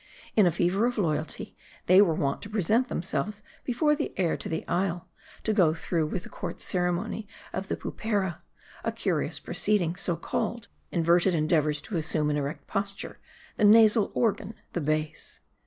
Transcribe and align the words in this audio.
In 0.35 0.47
a 0.47 0.49
fever 0.49 0.87
of 0.87 0.97
loyalty, 0.97 1.55
they 1.85 2.01
were 2.01 2.15
wont 2.15 2.41
to 2.41 2.49
present 2.49 2.87
themselves 2.87 3.43
before 3.63 3.95
the 3.95 4.15
heir 4.17 4.35
ta 4.35 4.49
the 4.49 4.67
isle, 4.67 5.07
to 5.43 5.53
go 5.53 5.75
through 5.75 6.07
with 6.07 6.23
the 6.23 6.29
court 6.29 6.59
ceremony 6.59 7.27
of 7.53 7.67
the 7.67 7.77
Pupera; 7.77 8.41
a 8.83 8.91
curious 8.91 9.39
proceeding, 9.39 9.95
so 9.95 10.15
called: 10.15 10.67
inverted 10.91 11.35
endeavors 11.35 11.81
to 11.81 11.97
assume 11.97 12.31
an 12.31 12.37
erect 12.37 12.65
posture: 12.65 13.19
the 13.57 13.63
nasal 13.63 14.09
organ 14.15 14.55
the 14.73 14.81
base. 14.81 15.39